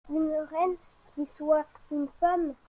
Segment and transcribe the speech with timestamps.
[0.09, 0.77] Une reine
[1.13, 2.55] qui soit une femme.